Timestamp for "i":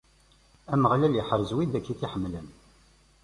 1.93-1.95